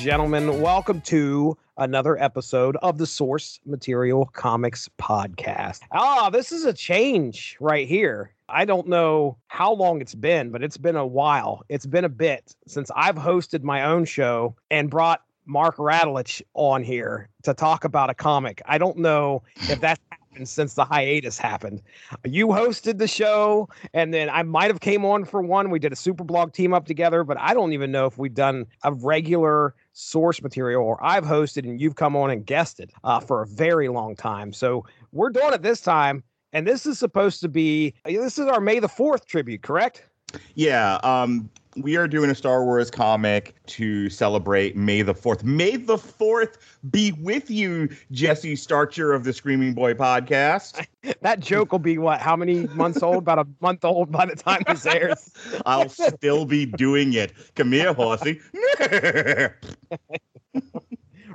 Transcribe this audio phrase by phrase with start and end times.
[0.00, 0.62] gentlemen.
[0.62, 5.80] Welcome to another episode of the Source Material Comics Podcast.
[5.92, 8.32] Ah, this is a change right here.
[8.48, 11.64] I don't know how long it's been, but it's been a while.
[11.68, 16.82] It's been a bit since I've hosted my own show and brought Mark Radulich on
[16.82, 18.62] here to talk about a comic.
[18.64, 21.82] I don't know if that's happened since the hiatus happened.
[22.24, 25.68] You hosted the show, and then I might have came on for one.
[25.70, 28.34] We did a super blog team up together, but I don't even know if we've
[28.34, 33.20] done a regular source material or I've hosted and you've come on and guested uh,
[33.20, 34.52] for a very long time.
[34.52, 38.60] So we're doing it this time, and this is supposed to be this is our
[38.60, 40.06] May the Fourth tribute, correct?
[40.54, 45.44] Yeah, um, we are doing a Star Wars comic to celebrate May the 4th.
[45.44, 46.56] May the 4th
[46.90, 50.86] be with you, Jesse Starcher of the Screaming Boy podcast.
[51.22, 52.20] that joke will be what?
[52.20, 53.18] How many months old?
[53.18, 55.30] About a month old by the time this airs.
[55.66, 57.32] I'll still be doing it.
[57.54, 58.40] Come here, horsey.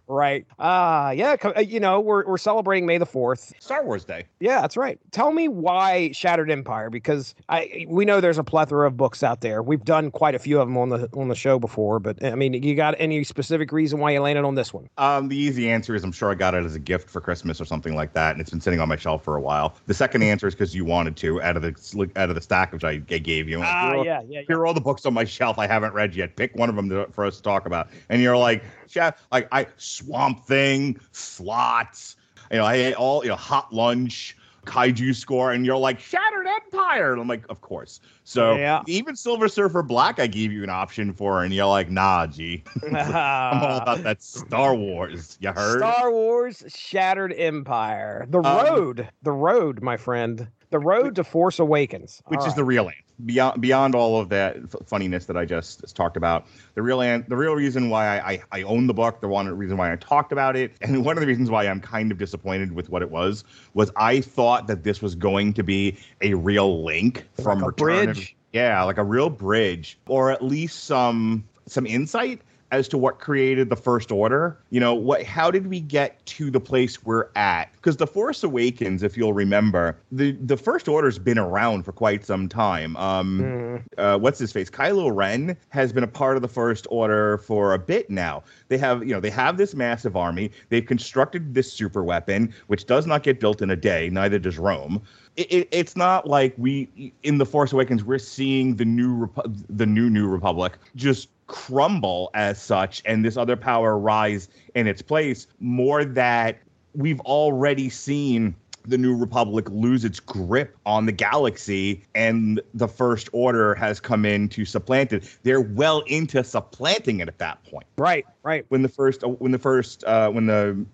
[0.07, 0.45] right.
[0.59, 3.53] Uh yeah, uh, you know, we're we're celebrating May the 4th.
[3.61, 4.25] Star Wars Day.
[4.39, 4.99] Yeah, that's right.
[5.11, 9.41] Tell me why Shattered Empire because I we know there's a plethora of books out
[9.41, 9.61] there.
[9.63, 12.35] We've done quite a few of them on the on the show before, but I
[12.35, 14.89] mean, you got any specific reason why you landed on this one?
[14.97, 17.59] Um, the easy answer is I'm sure I got it as a gift for Christmas
[17.59, 19.75] or something like that, and it's been sitting on my shelf for a while.
[19.87, 22.71] The second answer is because you wanted to out of the out of the stack
[22.73, 23.59] which I, gave you.
[23.59, 25.67] Like, Ah, here are- yeah, yeah, Here are all the books on my shelf I
[25.67, 26.35] haven't read yet.
[26.35, 27.87] Pick one of them to, for us to talk about.
[28.09, 32.15] And you're like, yeah, like I Swamp Thing, slots.
[32.51, 34.35] You know, I ate all you know, hot lunch.
[34.65, 37.99] Kaiju score, and you're like Shattered Empire, and I'm like, of course.
[38.23, 38.81] So Yeah.
[38.87, 42.63] even Silver Surfer Black, I gave you an option for, and you're like, nah, G.
[42.83, 45.37] I'm all about that Star Wars.
[45.39, 45.81] You heard?
[45.81, 48.25] Star Wars Shattered Empire.
[48.27, 50.47] The Um, road, the road, my friend.
[50.71, 52.23] The road to Force Awakens.
[52.27, 53.04] which All is the real aim.
[53.23, 57.23] Beyond beyond all of that f- funniness that I just talked about, the real an-
[57.29, 59.95] the real reason why I, I I own the book, the one reason why I
[59.95, 63.01] talked about it, and one of the reasons why I'm kind of disappointed with what
[63.01, 67.59] it was, was I thought that this was going to be a real link from
[67.59, 68.19] Like a Return of-
[68.51, 73.69] yeah, like a real bridge, or at least some some insight as to what created
[73.69, 74.57] the first order.
[74.69, 77.71] You know, what how did we get to the place we're at?
[77.73, 82.25] Because the Force Awakens, if you'll remember, the the first order's been around for quite
[82.25, 82.95] some time.
[82.97, 84.69] Um Mm, uh, what's his face?
[84.69, 88.43] Kylo Ren has been a part of the First Order for a bit now.
[88.67, 90.51] They have, you know, they have this massive army.
[90.69, 94.09] They've constructed this super weapon, which does not get built in a day.
[94.09, 95.01] Neither does Rome.
[95.35, 99.65] It, it, it's not like we in the Force Awakens we're seeing the new Repu-
[99.69, 105.01] the new New Republic just crumble as such, and this other power rise in its
[105.01, 105.47] place.
[105.59, 106.59] More that
[106.93, 108.55] we've already seen
[108.87, 114.25] the new republic lose its grip on the galaxy and the first order has come
[114.25, 118.65] in to supplant it they're well into supplanting it at that point right, right.
[118.69, 120.85] when the first when the first uh when the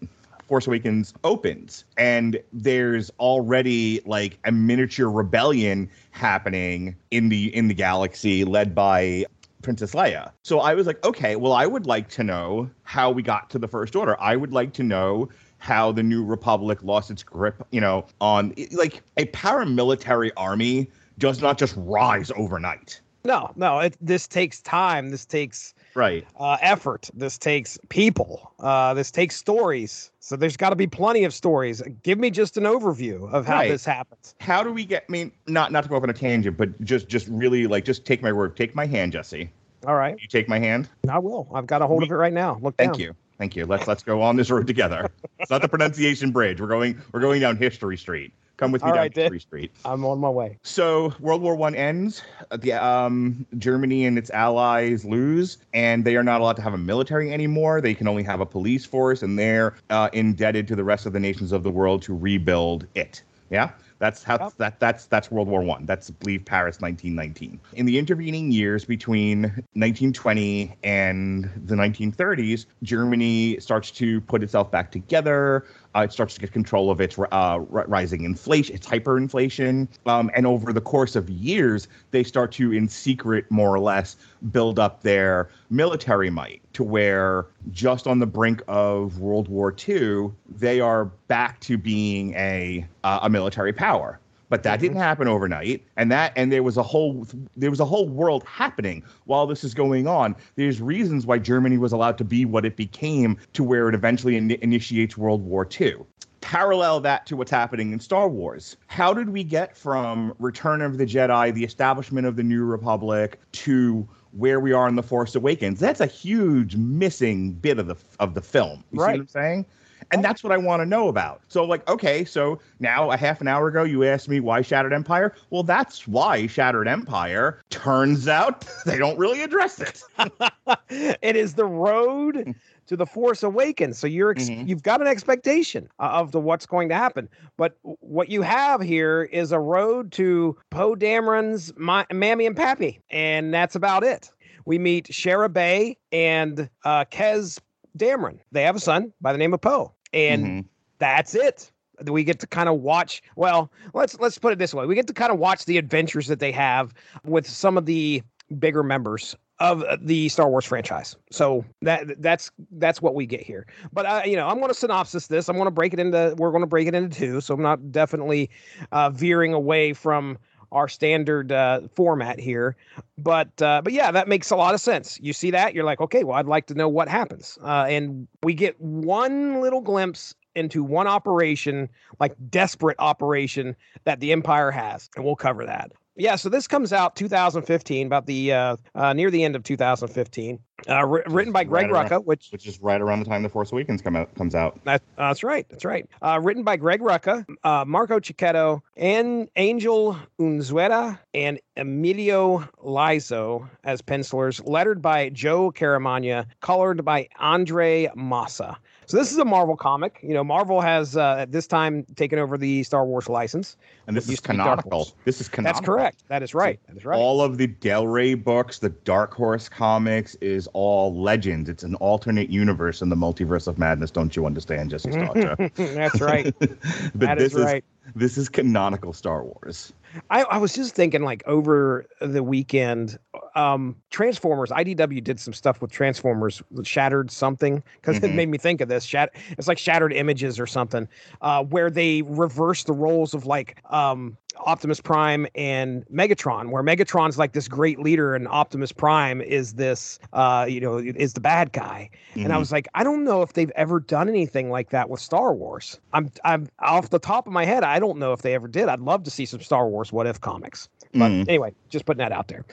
[0.48, 7.74] force awakens opens and there's already like a miniature rebellion happening in the in the
[7.74, 9.26] galaxy led by
[9.62, 10.32] Princess Leia.
[10.44, 13.60] So I was like, okay, well, I would like to know how we got to
[13.60, 14.20] the First Order.
[14.20, 15.30] I would like to know
[15.60, 20.90] how the New Republic lost its grip, you know, on like a paramilitary army
[21.20, 23.00] does not just rise overnight.
[23.24, 23.80] No, no.
[23.80, 25.12] It this takes time.
[25.12, 26.26] This takes Right.
[26.40, 27.10] uh, effort.
[27.14, 28.52] This takes people.
[28.60, 30.12] Uh, this takes stories.
[30.20, 31.82] So there's got to be plenty of stories.
[32.04, 33.70] Give me just an overview of how Right.
[33.70, 34.36] this happens.
[34.40, 36.80] How do we get I mean, not not to go off on a tangent, but
[36.84, 39.50] just just really like just take my word, take my hand, Jesse.
[39.88, 40.90] All right, You take my hand?
[41.10, 41.48] I will.
[41.54, 42.60] I've got a hold of it right now.
[42.62, 43.00] Look Thank down.
[43.02, 43.16] you.
[43.40, 43.66] Thank you.
[43.66, 45.10] Let's let's go on this road together.
[45.40, 46.62] It's not the pronunciation bridge.
[46.62, 48.32] We're going we're going down history street.
[48.62, 49.24] Come with me All down right, then.
[49.24, 49.72] history street.
[49.86, 50.60] I'm on my way.
[50.62, 52.22] So World War One ends.
[52.52, 56.76] uh, The um, Germany and its allies lose, and they are not allowed to have
[56.76, 57.82] a military anymore.
[57.82, 61.14] They can only have a police force, and they're uh, indebted to the rest of
[61.14, 63.24] the nations of the world to rebuild it.
[63.50, 64.54] Yeah, that's how Yep.
[64.60, 65.86] that that's that's World War One.
[65.88, 67.60] That's I believe Paris, 1919.
[67.74, 69.42] In the intervening years between
[69.74, 75.66] 1920 and the 1930s, Germany starts to put itself back together.
[75.96, 80.48] Uh, it starts to get control of its uh, rising inflation, its hyperinflation, um, and
[80.48, 84.16] over the course of years, they start to, in secret, more or less,
[84.52, 90.32] build up their military might to where, just on the brink of World War II,
[90.50, 94.21] they are back to being a uh, a military power.
[94.52, 95.04] But that didn't mm-hmm.
[95.04, 97.26] happen overnight, and that and there was a whole
[97.56, 100.36] there was a whole world happening while this is going on.
[100.56, 104.36] There's reasons why Germany was allowed to be what it became to where it eventually
[104.36, 106.00] in- initiates World War II.
[106.42, 108.76] Parallel that to what's happening in Star Wars.
[108.88, 113.40] How did we get from Return of the Jedi, the establishment of the New Republic,
[113.54, 115.80] to where we are in the Force Awakens.
[115.80, 118.84] That's a huge missing bit of the of the film.
[118.92, 119.14] You Right.
[119.14, 119.66] see what I'm saying?
[120.12, 121.42] And that's what I want to know about.
[121.48, 124.94] So, like, okay, so now a half an hour ago, you asked me why Shattered
[124.94, 125.34] Empire.
[125.50, 127.62] Well, that's why Shattered Empire.
[127.70, 130.02] Turns out they don't really address it.
[130.90, 132.56] it is the road
[132.88, 133.98] to the Force Awakens.
[133.98, 134.68] So you're ex- Mhm.
[134.68, 137.30] you've got an expectation of the what's going to happen.
[137.58, 143.00] But what you have here is a road to Poe Dameron's Ma- Mammy and Pappy,
[143.10, 144.30] and that's about it.
[144.66, 147.60] We meet Shara Bay and uh, Kez
[147.98, 148.40] Dameron.
[148.52, 150.66] They have a son by the name of Poe, and Mhm.
[151.00, 151.72] that's it
[152.06, 155.08] we get to kind of watch well let's let's put it this way we get
[155.08, 156.94] to kind of watch the adventures that they have
[157.26, 158.24] with some of the
[158.60, 161.16] bigger members of the Star Wars franchise.
[161.30, 163.68] So that that's that's what we get here.
[163.94, 165.48] But uh, you know, I'm going to synopsis this.
[165.48, 167.42] I'm going to break it into we're going to break it into two.
[167.42, 168.50] So I'm not definitely
[168.92, 170.40] uh, veering away from
[170.72, 172.76] our standard uh, format here.
[173.18, 175.20] But uh, but yeah, that makes a lot of sense.
[175.22, 177.58] You see that you're like, okay, well, I'd like to know what happens.
[177.64, 181.90] Uh, and we get one little glimpse into one operation,
[182.20, 185.92] like desperate operation that the Empire has, and we'll cover that.
[186.18, 190.60] Yeah, so this comes out 2015, about the uh, uh, near the end of 2015.
[190.90, 193.44] Uh, ri- written by Greg Right around- Rucka, which Which is right around the time
[193.44, 194.84] the Force Awakens come out comes out.
[194.84, 195.66] that, that's right.
[195.70, 196.06] That's right.
[196.22, 204.02] Uh, written by Greg Rucka, uh, Marco Checchetto, and Angel Unzueta, and Emilio Laiso as
[204.02, 204.60] pencilers.
[204.66, 208.78] Lettered by Joe Caramagna, colored by Andre Massa.
[209.12, 210.20] So this is a Marvel comic.
[210.24, 213.76] You know, Marvel has uh, at this time taken over the Star Wars license.
[214.08, 215.12] And this is used to be Dark canonical.
[215.26, 215.82] This is canonical.
[215.82, 216.24] That's correct.
[216.30, 216.80] That is right.
[216.88, 217.20] That is right.
[217.20, 221.68] All of the Del Rey books, the Dark Horse comics, is all legends.
[221.68, 224.12] It's an alternate universe in the multiverse of madness.
[224.12, 225.58] Don't you understand, Jesse Starcher?
[225.76, 226.56] That's right.
[226.60, 226.80] but
[227.16, 227.84] That this is right.
[228.16, 229.92] this is canonical Star Wars.
[230.30, 233.18] I, I was just thinking like over the weekend
[233.56, 238.36] um transformers idw did some stuff with transformers shattered something because it Mhm.
[238.36, 241.08] made me think of this Shat- it's like shattered images or something
[241.42, 247.38] uh where they reverse the roles of like um optimus prime and megatron where megatron's
[247.38, 251.72] like this great leader and optimus prime is this uh you know is the bad
[251.72, 252.60] guy and I Mhm.
[252.60, 256.00] was like, I don't know if they've ever done anything like that with Star Wars.
[256.14, 258.88] I'm I'm off the top of my head, I don't know if they ever did.
[258.90, 260.90] I'd love to see some Star Wars what if comics.
[261.14, 261.46] But Mhm.
[261.48, 262.66] anyway, just putting that out there.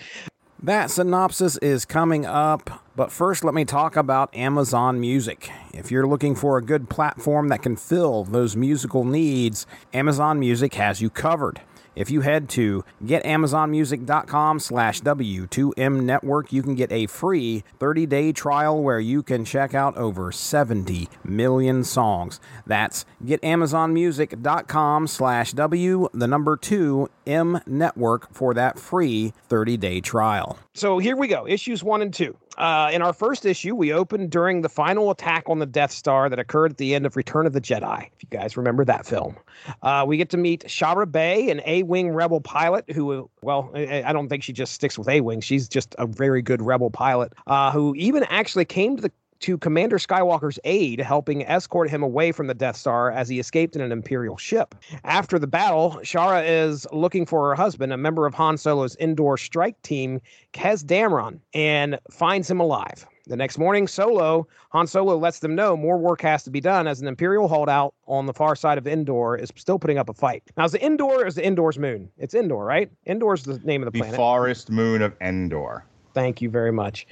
[0.61, 5.53] That synopsis is coming up, but first let me talk about Amazon Music.
[5.73, 10.75] If you're looking for a good platform that can fill those musical needs, Amazon Music
[10.75, 11.61] has you covered.
[11.99, 18.81] If you head to getamazonmusic.com slash W2M network, you can get a free 30-day trial
[18.81, 22.39] where you can check out over 70 million songs.
[22.65, 30.57] That's getamazonmusic.com slash W, the number 2 M network for that free 30-day trial.
[30.79, 32.37] So here we go, issues one and two.
[32.57, 36.29] Uh, in our first issue, we opened during the final attack on the Death Star
[36.29, 38.03] that occurred at the end of Return of the Jedi.
[38.03, 39.37] If you guys remember that film,
[39.83, 44.29] uh, we get to meet Shara Bay, an A-wing rebel pilot who, well, I, don't
[44.29, 45.41] think she just sticks with A-wing.
[45.41, 49.59] She's just a very good rebel pilot uh, who even actually came to the to
[49.59, 53.83] Commander Skywalker's aid, helping escort him away from the Death Star as he escaped in
[53.83, 54.75] an Imperial ship.
[55.05, 59.37] After the battle, Shara is looking for her husband, a member of Han Solo's Endor
[59.37, 60.21] strike team,
[60.53, 63.07] Kez Dameron, and finds him alive.
[63.27, 66.87] The next morning, Solo, Han Solo lets them know more work has to be done
[66.87, 70.15] as an Imperial holdout on the far side of Endor is still putting up a
[70.15, 70.43] fight.
[70.57, 72.09] Now, is the Endor or is the Endor's moon?
[72.17, 72.91] It's Endor, right?
[73.07, 74.17] Endor's the name of the the planet.
[74.17, 75.85] forest moon of Endor.
[76.15, 77.07] Thank you very much.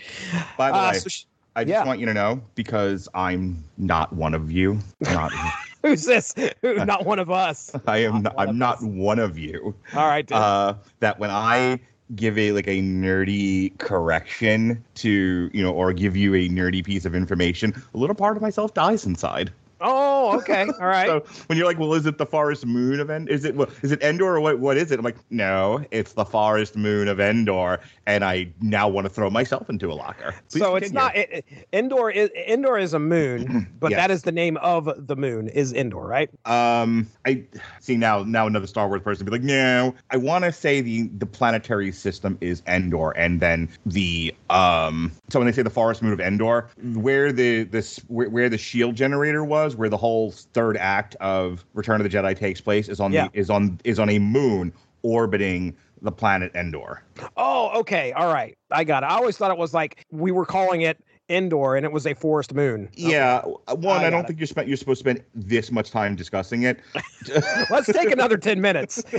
[0.57, 1.11] By the Uh, way, so
[1.57, 1.85] I just yeah.
[1.87, 4.79] want you to know because I'm not one of you.
[5.01, 5.33] Not
[5.83, 6.35] who's this?
[6.61, 6.75] Who?
[6.85, 7.71] Not one of us.
[7.87, 8.23] I am.
[8.23, 8.83] Not Not, one of I'm not us.
[8.83, 9.75] one of you.
[9.95, 10.37] All right, dude.
[10.37, 11.81] Uh, that when I
[12.15, 17.07] give a like a nerdy correction to you know or give you a nerdy piece
[17.07, 19.51] of information, a little part of myself dies inside.
[19.87, 20.67] Oh, okay.
[20.81, 21.07] All right.
[21.07, 23.33] So when you're like, well, is it the forest moon of Endor?
[23.33, 24.59] Is it well, is it Endor or what?
[24.59, 24.99] What is it?
[24.99, 29.31] I'm like, no, it's the forest moon of Endor, and I now want to throw
[29.31, 30.35] myself into a locker.
[30.51, 33.99] Please so it's not it, it- Endor is Endor is a moon, but Yes.
[33.99, 36.29] that is the name of the moon is Endor, right?
[36.45, 37.45] Um, I
[37.81, 38.23] see now.
[38.25, 41.93] Now another Star Wars person be like, no, I want to say the the planetary
[41.93, 45.13] system is Endor, and then the um.
[45.31, 48.59] So when they say the forest moon of Endor, where the this where, where the
[48.59, 52.89] shield generator was, where the whole third act of Return of the Jedi takes place,
[52.89, 53.29] is on Yeah.
[53.29, 57.03] the is on is on a moon orbiting the planet Endor.
[57.37, 58.13] Oh, okay.
[58.13, 58.57] All right.
[58.71, 59.07] I got it.
[59.07, 62.15] I always thought it was like we were calling it Endor, and it was a
[62.15, 62.89] forest moon.
[62.95, 64.29] Yeah, uh, one, I I, don't it.
[64.29, 64.69] think you're spent.
[64.69, 66.81] You're supposed to spend this much time discussing it.
[67.71, 69.03] Let's take another 10 minutes.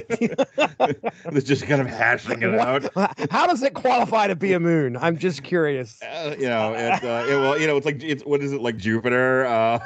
[1.26, 2.90] It's just kind of hashing it out.
[3.32, 4.98] How does it qualify to be a moon?
[4.98, 6.02] I'm just curious.
[6.02, 8.62] Uh, you know, it, uh, it, well, you know, it's like it's what is it
[8.62, 9.46] like Jupiter?
[9.46, 9.80] Uh,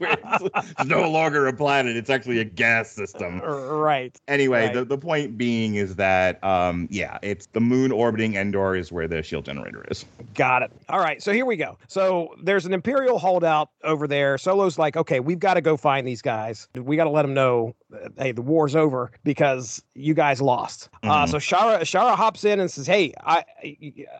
[0.00, 0.44] it's,
[0.78, 3.40] it's no longer a planet; it's actually a gas system.
[3.40, 4.18] Right.
[4.28, 4.74] Anyway, Right.
[4.74, 9.08] the, the point being is that, um, yeah, it's the moon orbiting Endor is where
[9.08, 10.04] the shield generator is.
[10.34, 10.72] Got it.
[10.88, 11.22] All right.
[11.22, 11.76] So here we go.
[11.88, 14.38] So there's an Imperial holdout over there.
[14.38, 16.68] Solo's like, okay, we've got to go find these guys.
[16.76, 20.88] We got to let them know, uh, hey, the war's over because you guys lost.
[21.02, 21.30] Uh, Mhm.
[21.30, 23.44] so Shara Shara hops in and says, hey, I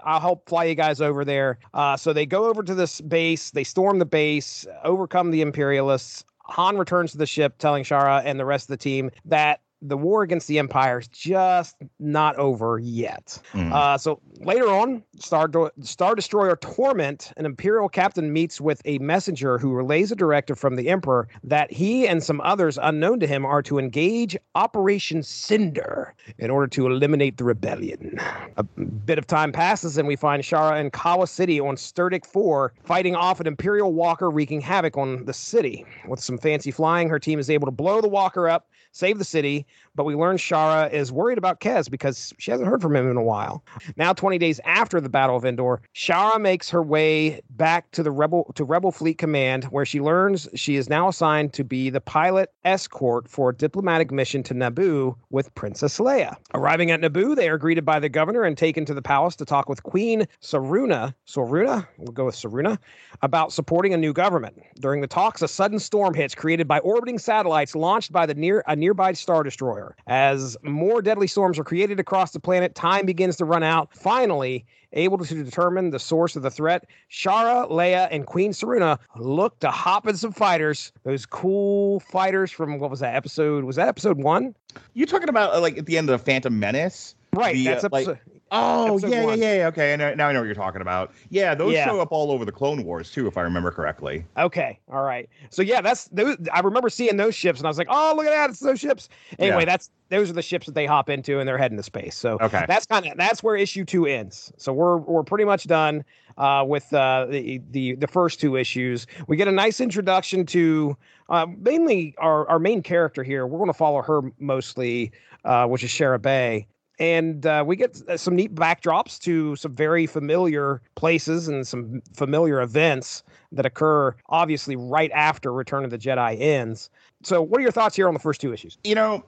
[0.05, 1.59] I'll help fly you guys over there.
[1.75, 3.51] Uh, so they go over to this base.
[3.51, 6.25] They storm the base, overcome the Imperialists.
[6.45, 9.97] Han returns to the ship, telling Shara and the rest of the team that the
[9.97, 13.39] war against the Empire is just not over yet.
[13.53, 13.73] Mhm.
[13.73, 15.49] Uh, so later on, Star,
[15.81, 20.77] Star Destroyer Torment, an Imperial captain, meets with a messenger who relays a directive from
[20.77, 26.15] the Emperor that he and some others unknown to him are to engage Operation Cinder
[26.39, 28.19] in order to eliminate the rebellion.
[28.57, 32.73] A bit of time passes, and we find Shara in Kawa City on Sturdic 4
[32.85, 35.85] fighting off an Imperial walker wreaking havoc on the city.
[36.07, 38.69] With some fancy flying, her team is able to blow the walker up,
[38.99, 39.65] save the city,
[39.95, 43.17] but we learn Shara is worried about Kez because she hasn't heard from him in
[43.17, 43.63] a while.
[43.97, 48.11] Now, 20 days after the Battle of Endor, Shara makes her way back to the
[48.11, 52.01] Rebel to Rebel Fleet Command, where she learns she is now assigned to be the
[52.01, 56.37] pilot escort for a diplomatic mission to Naboo with Princess Leia.
[56.55, 59.45] Arriving at Naboo, they are greeted by the governor and taken to the palace to
[59.45, 61.15] talk with Queen Soruna.
[61.27, 62.79] Soruna, we'll go with Soruna,
[63.23, 64.61] about supporting a new government.
[64.81, 68.65] During the talks, a sudden storm hits, created by orbiting satellites launched by the near
[68.67, 69.95] a nearby star destroyer.
[70.07, 73.95] As more deadly storms are created across the planet, time begins to run out.
[73.95, 74.65] Finally,
[74.95, 79.71] able to determine the source of the threat, Shara, Leia, and Queen Soruna look to
[79.71, 80.91] hop in some fighters.
[81.05, 83.65] Those cool fighters from what was that episode?
[83.65, 84.55] Was that episode one?
[84.95, 87.15] You're talking about uh, like at the end of the Phantom Menace?
[87.35, 87.55] Right.
[87.55, 88.19] The, that's uh, like-
[88.51, 89.39] Oh Episode yeah, one.
[89.39, 89.67] yeah, yeah.
[89.67, 91.13] Okay, and now I know what you're talking about.
[91.29, 91.85] Yeah, those Yeah.
[91.85, 94.25] show up all over the Clone Wars too, if I remember correctly.
[94.39, 95.29] Okay, all right.
[95.51, 96.39] So yeah, that's those.
[96.51, 98.49] I remember seeing those ships, and I was like, "Oh, look at that!
[98.49, 99.65] It's those ships." Anyway, Yeah.
[99.67, 102.15] that's those are the ships that they hop into, and they're heading to space.
[102.17, 102.65] So Okay.
[102.67, 104.51] that's kind of that's where issue two ends.
[104.57, 106.03] So we're we're pretty much done
[106.39, 109.07] uh, with uh, the the the first two issues.
[109.27, 110.97] We get a nice introduction to
[111.29, 113.47] uh, mainly our our main character here.
[113.47, 115.13] We're going to follow her mostly,
[115.45, 116.67] uh, which is Shara Bay.
[116.99, 122.03] And uh, we get uh, some neat backdrops to some very familiar places and some
[122.13, 126.91] familiar events that occur obviously right after Return of the Jedi ends.
[127.23, 128.79] So, what are your thoughts here on the first two issues?
[128.85, 129.25] You know,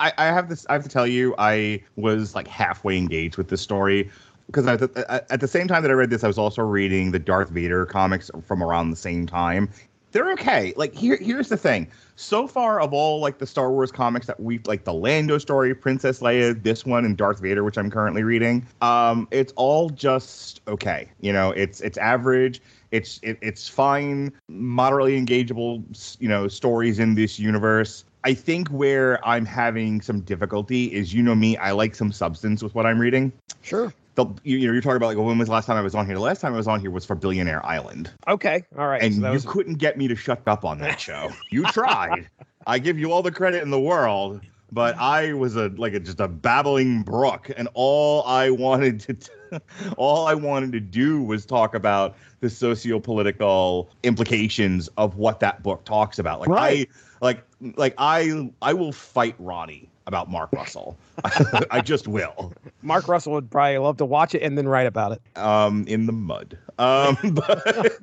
[0.00, 0.66] I, I have this.
[0.68, 4.10] I have to tell you, I was like halfway engaged with this story
[4.46, 7.12] because at the, at the same time that I read this, I was also reading
[7.12, 9.70] the Darth Vader comics from around the same time.
[10.12, 10.72] They're okay.
[10.76, 11.86] Like here, here's the thing.
[12.16, 15.74] So far, of all like the Star Wars comics that we like, the Lando story,
[15.74, 20.60] Princess Leia, this one, and Darth Vader, which I'm currently reading, um, it's all just
[20.68, 21.08] okay.
[21.20, 22.60] You know, it's it's average.
[22.90, 25.82] It's it, it's fine, moderately engageable,
[26.20, 28.04] you know, stories in this universe.
[28.24, 32.62] I think where I'm having some difficulty is, you know me, I like some substance
[32.62, 33.32] with what I'm reading.
[33.62, 33.94] Sure.
[34.24, 35.94] The, you, you know, you're talking about like, when was the last time I was
[35.94, 36.14] on here?
[36.14, 38.64] The last time I was on here was for Billionaire Island, Okay.
[38.78, 39.02] All right.
[39.02, 41.30] and so you was- couldn't get me to shut up on that show.
[41.50, 42.28] you tried.
[42.66, 44.40] I give you all the credit in the world,
[44.72, 49.14] but I was a like a, just a babbling brook, and all I wanted to.
[49.14, 49.30] T-
[49.96, 55.84] all I wanted to do was talk about the socio-political implications of what that book
[55.84, 56.40] talks about.
[56.40, 56.88] Like Right.
[57.20, 57.44] I like
[57.76, 60.98] like I I will fight Ronnie about Mark Russell.
[61.70, 62.52] I just will.
[62.82, 65.22] Mark Russell would probably love to watch it and then write about it.
[65.36, 66.58] Um in the mud.
[66.80, 67.96] Um but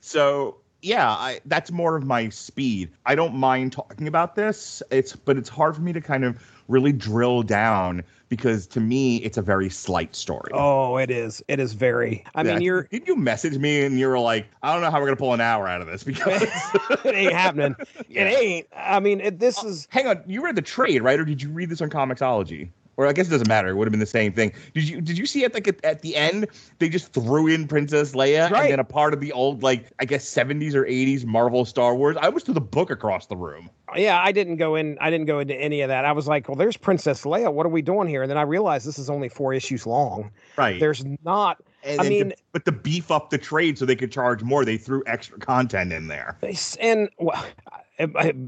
[0.00, 2.90] so yeah, I that's more of my speed.
[3.06, 4.82] I don't mind talking about this.
[4.90, 6.36] It's but it's hard for me to kind of
[6.68, 10.50] really drill down because to me it's a very slight story.
[10.54, 11.42] Oh, it is.
[11.48, 12.24] It is very.
[12.34, 12.82] I Yeah, mean, you're.
[12.84, 15.34] Did you message me and you were like, I don't know how we're gonna pull
[15.34, 16.42] an hour out of this because
[17.04, 17.76] it ain't happening.
[18.08, 18.24] Yeah.
[18.24, 18.66] It ain't.
[18.74, 19.86] I mean, it, this uh, is.
[19.90, 21.18] Hang on, you read the trade, right?
[21.20, 22.70] Or did you read this on Comixology?
[23.00, 23.70] Or I guess it doesn't matter.
[23.70, 24.52] It would have been the same thing.
[24.74, 26.46] Did you did you see it like at, at the end?
[26.80, 28.64] They just threw in Princess Leia Right.
[28.64, 31.94] and then a part of the old like I guess 70s or 80s Marvel Star
[31.94, 32.18] Wars.
[32.20, 33.70] I was to the book across the room.
[33.96, 34.98] Yeah, I didn't go in.
[35.00, 36.04] I didn't go into any of that.
[36.04, 37.50] I was like, well, there's Princess Leia.
[37.50, 38.20] What are we doing here?
[38.20, 40.30] And then I realized this is only four issues long.
[40.58, 40.78] Right.
[40.78, 41.62] There's not.
[41.82, 44.42] And I then to- mean- but to beef up the trade so they could charge
[44.42, 46.36] more, they threw extra content in there.
[46.80, 47.44] And well,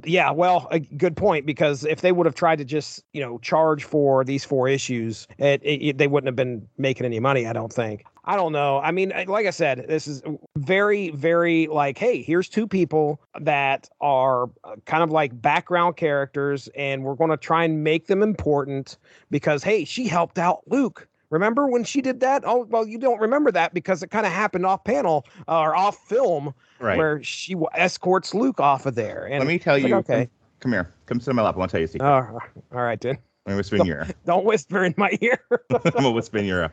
[0.04, 3.38] yeah, well, a good point because if they would have tried to just you know
[3.38, 7.46] charge for these four issues, it, it, it- they wouldn't have been making any money.
[7.46, 8.04] I don't think.
[8.24, 8.78] I don't know.
[8.78, 10.22] I mean, like I said, this is
[10.56, 16.68] very, very like, hey, here's two people that are uh, kind of like background characters,
[16.76, 18.96] and we're going to try and make them important
[19.32, 21.08] because, hey, she helped out Luke.
[21.32, 22.42] Remember when she did that?
[22.46, 25.74] Oh, well, you don't remember that because it kind of happened off panel uh, or
[25.74, 26.98] off film Right.
[26.98, 29.24] where she w- escorts Luke off of there.
[29.30, 29.96] And Let me tell it's like, you.
[29.96, 30.24] okay.
[30.26, 30.92] Come, come here.
[31.06, 31.54] Come sit on my lap.
[31.54, 32.06] I want to tell you a secret.
[32.06, 32.38] Uh,
[32.76, 33.16] all right, then.
[33.46, 34.08] I'm gonna whisper in your ear.
[34.26, 35.40] Don't whisper in my ear.
[35.70, 36.72] I'm gonna whisper in your ear.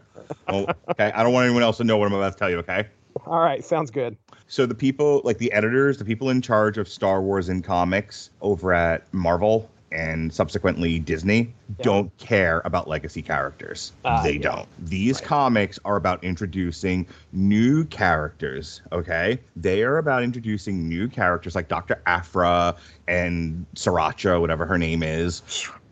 [0.49, 1.11] Oh, okay.
[1.15, 2.57] I don't want anyone else to know what I'm about to tell you.
[2.57, 2.85] Okay.
[3.25, 4.17] all right, sounds good.
[4.47, 8.29] So the people, like the editors, the people in charge of Star Wars and comics
[8.41, 11.83] over at Marvel and subsequently Disney, Yeah.
[11.83, 13.93] don't care about legacy characters.
[14.05, 14.41] Ah, they yeah.
[14.41, 14.67] don't.
[14.87, 15.25] These Right.
[15.27, 18.81] comics are about introducing new characters.
[18.91, 22.75] Okay, they are about introducing new characters like Doctor Aphra
[23.07, 25.41] and Sriracha, whatever her name is.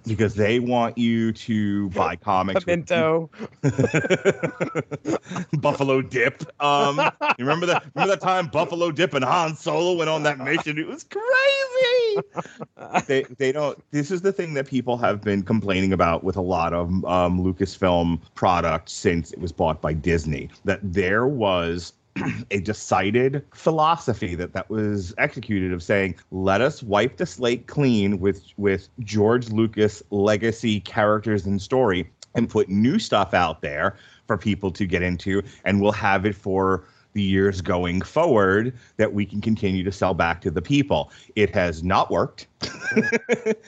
[0.07, 2.63] Because they want you to buy comics.
[2.63, 3.29] Pimento.
[5.59, 6.43] Buffalo Dip.
[6.61, 6.99] Um,
[7.37, 7.85] you remember that?
[7.93, 10.77] Remember that time Buffalo Dip and Han Solo went on that mission?
[10.77, 11.23] It was crazy.
[13.07, 13.77] They they don't.
[13.91, 17.39] This is the thing that people have been complaining about with a lot of um,
[17.43, 20.49] Lucasfilm products since it was bought by Disney.
[20.65, 21.93] That there was
[22.51, 28.19] a decided philosophy that that was executed of saying let us wipe the slate clean
[28.19, 34.37] with with George Lucas legacy characters and story and put new stuff out there for
[34.37, 39.25] people to get into and we'll have it for the years going forward that we
[39.25, 41.11] can continue to sell back to the people.
[41.35, 42.47] It has not worked.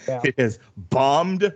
[0.08, 0.22] Yeah.
[0.24, 1.54] It has bombed.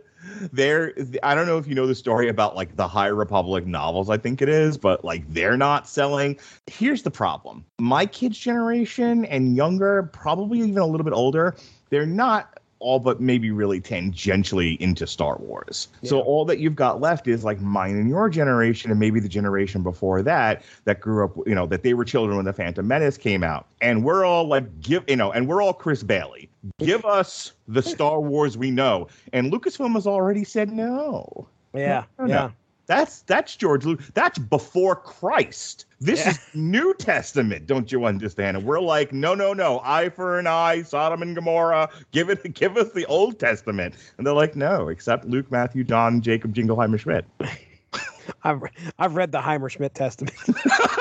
[0.51, 4.09] There, I don't know if you know the story about like the High Republic novels.
[4.09, 6.37] I think it is, but like they're not selling.
[6.67, 11.55] Here's the problem: my kids' generation and younger, probably even a little bit older,
[11.89, 15.87] they're not all but maybe really tangentially into Star Wars.
[16.03, 19.29] So all that you've got left is like mine and your generation, and maybe the
[19.29, 22.85] generation before that that grew up, you know, that they were children when the Phantom
[22.85, 26.49] Menace came out, and we're all like, give, you know, and we're all Chris Bailey.
[26.79, 31.47] Give us the Star Wars we know, and Lucasfilm has already said no.
[31.73, 32.33] Yeah, No, no.
[32.33, 32.51] yeah.
[32.85, 34.11] That's that's George Lucas.
[34.13, 35.85] That's before Christ.
[36.01, 36.31] This Yeah.
[36.31, 37.65] is New Testament.
[37.65, 38.57] Don't you understand?
[38.57, 39.79] And we're like, no, no, no.
[39.83, 40.83] Eye for an eye.
[40.83, 41.89] Sodom and Gomorrah.
[42.11, 42.43] Give it.
[42.53, 43.95] Give us the Old Testament.
[44.17, 47.25] And they're like, no, except Luke, Matthew, John, Jacob, Jingleheimer, Schmidt.
[48.43, 48.61] I've
[48.99, 50.35] I've read the Heimer Schmidt Testament.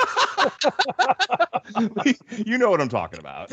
[2.45, 3.51] you know what I'm talking about.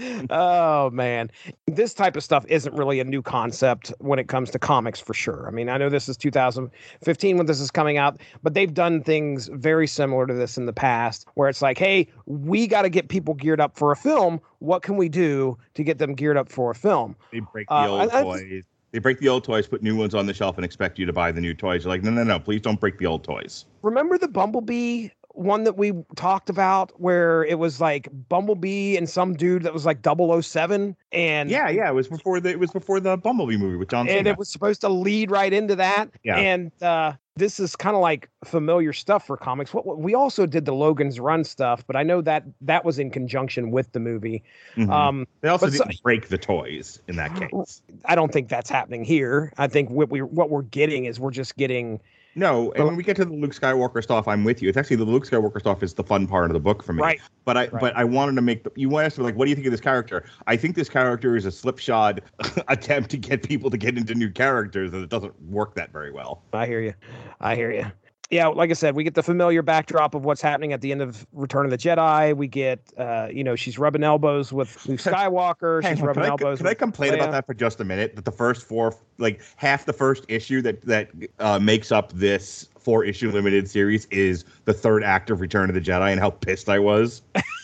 [0.30, 1.30] oh man,
[1.66, 5.14] this type of stuff isn't really a new concept when it comes to comics for
[5.14, 5.46] sure.
[5.46, 9.02] I mean, I know this is 2015 when this is coming out, but they've done
[9.02, 12.88] things very similar to this in the past where it's like, hey, we got to
[12.88, 14.40] get people geared up for a film.
[14.60, 17.16] What can we do to get them geared up for a film?
[17.32, 18.64] They break the Uh, old I- I- toys.
[18.92, 21.14] They break the old toys, put new ones on the shelf, and expect you to
[21.14, 21.84] buy the new toys.
[21.84, 22.38] You're like, no, no, no.
[22.38, 23.64] Please don't break the old toys.
[23.80, 29.34] Remember the Bumblebee one that we talked about where it was like Bumblebee and some
[29.34, 31.88] dude that was like 007 and Yeah, yeah.
[31.88, 32.50] It was before the.
[32.50, 34.18] It was before the Bumblebee movie with John Cena.
[34.18, 36.10] and it was supposed to lead right into that.
[36.22, 36.36] Yeah.
[36.36, 39.72] And uh, this is kind of like familiar stuff for comics.
[39.72, 42.98] What what- we also did the Logan's Run stuff, but I know that that was
[42.98, 44.42] in conjunction with the movie.
[44.76, 44.90] Mhm.
[44.90, 47.80] Um, They also didn't break the toys in that case.
[48.04, 49.52] I don't think that's happening here.
[49.56, 52.00] I think what we what we're getting is we're just getting
[52.34, 54.68] No, and when we get to the Luke Skywalker stuff, I'm with you.
[54.68, 57.02] It's actually the Luke Skywalker stuff is the fun part of the book for me.
[57.02, 57.20] right.
[57.44, 57.80] But I Right.
[57.80, 59.72] but I wanted to make the, you asked me like, what do you think of
[59.72, 60.24] this character?
[60.46, 62.22] I think this character is a slipshod
[62.68, 66.12] attempt to get people to get into new characters, and it doesn't work that very
[66.12, 66.42] well.
[66.52, 66.94] I hear you.
[67.40, 67.90] I hear you.
[68.32, 71.02] Yeah, like I said, we get the familiar backdrop of what's happening at the end
[71.02, 72.34] of Return of the Jedi.
[72.34, 75.86] We get, uh, you know, she's rubbing elbows with Luke Skywalker.
[75.86, 76.56] She's on, rubbing can I, elbows.
[76.56, 77.16] can I complain Leia.
[77.16, 78.16] about that for just a minute?
[78.16, 82.70] That the first four, like half the first issue that that uh, makes up this
[82.78, 86.30] four issue limited series is the third act of Return of the Jedi, and how
[86.30, 87.20] pissed I was.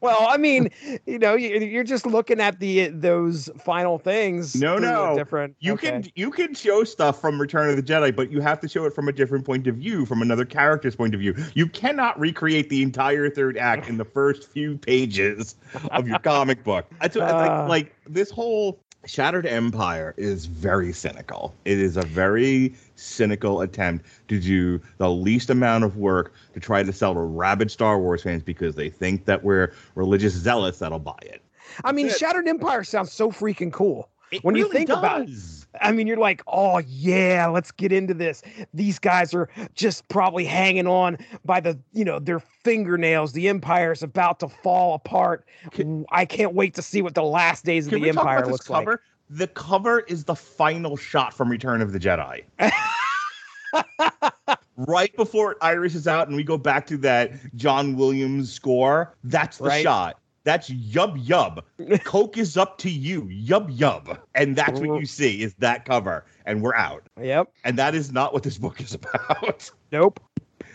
[0.00, 0.70] Well, I mean,
[1.04, 4.54] you know, you- you're just looking at the those final things.
[4.54, 5.14] No, no.
[5.14, 5.56] different.
[5.60, 5.90] You okay.
[5.90, 8.84] can you can show stuff from Return of the Jedi, but you have to show
[8.86, 11.34] it from a different point of view, from another character's point of view.
[11.54, 15.56] You cannot recreate the entire third act in the first few pages
[15.90, 16.86] of your comic book.
[16.98, 17.26] What, Uh.
[17.26, 21.54] like, like this whole Shattered Empire is very cynical.
[21.64, 26.82] It is a very cynical attempt to do the least amount of work to try
[26.82, 30.98] to sell to rabid Star Wars fans because they think that we're religious zealots that'll
[30.98, 31.42] buy it.
[31.84, 32.10] I mean.
[32.10, 34.10] Shattered Empire sounds so freaking cool.
[34.30, 35.57] It When you really think about it, does.
[35.80, 38.42] I mean, you're like, oh yeah, let's get into this.
[38.74, 43.32] These guys are just probably hanging on by the, you know, their fingernails.
[43.32, 45.46] The empire is about to fall apart.
[45.70, 49.02] Can- I can't wait to see what the last days of the empire looks cover?
[49.30, 52.44] The cover is the final shot from Return of the Jedi.
[54.76, 59.58] right before Iris is out and we go back to that John Williams score, that's
[59.58, 59.82] the Right.
[59.82, 60.18] shot.
[60.48, 61.60] That's yub yub.
[62.04, 63.24] Coke is up to you.
[63.24, 64.18] Yub yub.
[64.34, 65.00] And that's what mm-hmm.
[65.00, 66.24] you see is that cover.
[66.46, 67.06] And we're out.
[67.20, 67.52] Yep.
[67.64, 69.70] And that is not what this book is about.
[69.92, 70.20] Nope.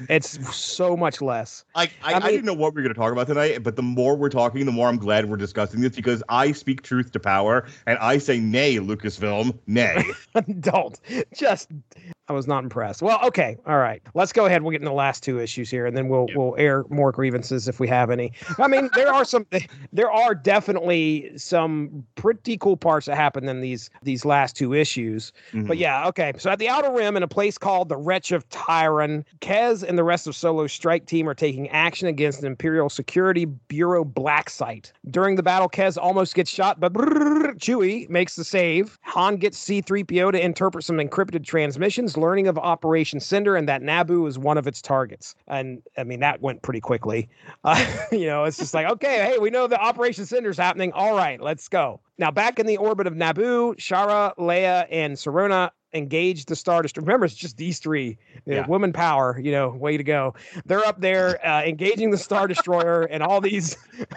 [0.09, 1.65] It's so much less.
[1.75, 3.75] I, I, I I, didn't know what we were going to talk about tonight, but
[3.75, 7.11] the more we're talking, the more I'm glad we're discussing this because I speak truth
[7.11, 10.03] to power and I say nay, Lucasfilm, nay.
[10.59, 10.99] Don't.
[11.35, 11.69] Just
[12.29, 13.01] I was not impressed.
[13.01, 13.57] Well, okay.
[13.67, 14.01] All right.
[14.13, 14.61] Let's go ahead.
[14.63, 16.37] We'll get into the last two issues here and then we'll Yeah.
[16.37, 18.31] we'll air more grievances if we have any.
[18.57, 19.45] I mean, there are some
[19.93, 25.33] there are definitely some pretty cool parts that happen in these these last two issues.
[25.51, 25.79] But Mhm.
[25.79, 26.31] yeah, okay.
[26.37, 29.97] So at the Outer Rim, in a place called the Wretch of Tyron, Kez and
[29.97, 34.49] the rest of Solo's strike team are taking action against an Imperial Security Bureau black
[34.49, 34.93] site.
[35.09, 38.97] During the battle, Kez almost gets shot, but brrr, Chewie makes the save.
[39.03, 44.27] Han gets C-3PO to interpret some encrypted transmissions, learning of Operation Cinder and that Naboo
[44.27, 45.35] is one of its targets.
[45.47, 47.29] And I mean, that went pretty quickly.
[47.65, 50.91] Uh, you know, it's just like, okay, hey, we know the Operation Cinder's happening.
[50.91, 52.01] All right, let's go.
[52.17, 57.05] Now, back in the orbit of Naboo, Shara, Leia, and Soruna engage the Star Destroyer.
[57.05, 58.17] Remember, it's just these three.
[58.45, 58.65] Yeah.
[58.67, 60.33] Women power, you know, way to go.
[60.65, 63.77] They're up there uh, engaging the Star Destroyer and all these.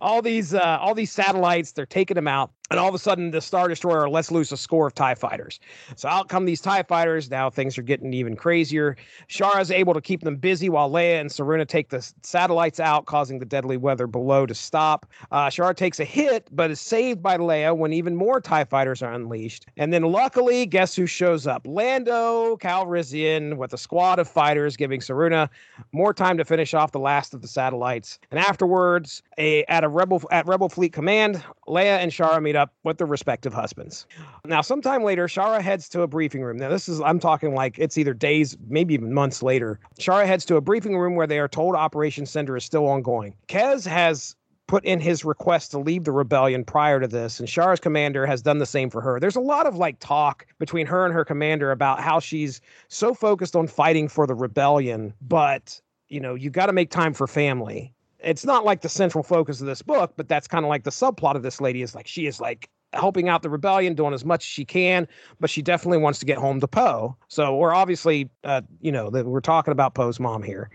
[0.00, 3.30] all these uh, all these satellites they're taking them out and all of a sudden
[3.30, 5.60] the star destroyer lets loose a score of tie fighters.
[5.94, 7.30] So out come these tie fighters.
[7.30, 8.96] Now things are getting even crazier.
[9.28, 13.38] Shara's able to keep them busy while leia and soruna take the satellites out causing
[13.38, 15.06] the deadly weather below to stop.
[15.30, 19.04] Uh, shara takes a hit but is saved by leia when even more tie fighters
[19.04, 19.66] are unleashed.
[19.76, 21.64] And then luckily guess who shows up?
[21.68, 25.48] Lando calrissian with a squad of fighters giving soruna
[25.92, 28.18] more time to finish off the last of the satellites.
[28.32, 32.63] And afterwards, a, at a rebel at Rebel Fleet Command, Leia and Shara meet up
[32.82, 34.06] with their respective husbands.
[34.44, 36.56] Now, sometime later, Shara heads to a briefing room.
[36.56, 39.80] Now, this is I'm talking like it's either days, maybe even months later.
[39.98, 43.34] Shara heads to a briefing room where they are told Operation Cinder is still ongoing.
[43.48, 47.80] Kez has put in his request to leave the rebellion prior to this, and Shara's
[47.80, 49.20] commander has done the same for her.
[49.20, 53.14] There's a lot of like talk between her and her commander about how she's so
[53.14, 57.26] focused on fighting for the rebellion, but you know, you got to make time for
[57.26, 57.93] family.
[58.24, 60.90] It's not like the central focus of this book, but that's kind of like the
[60.90, 64.24] subplot of this lady is like she is like helping out the rebellion, doing as
[64.24, 65.06] much as she can,
[65.40, 67.16] but she definitely wants to get home to Poe.
[67.28, 70.70] So we're obviously, uh, you know, that we're talking about Poe's mom here.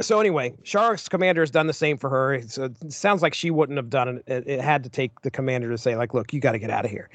[0.00, 2.40] So anyway, Shara's commander has done the same for her.
[2.48, 4.22] So it sounds like she wouldn't have done.
[4.26, 6.70] It, it had to take the commander to say, like, look, you got to get
[6.70, 7.10] out of here.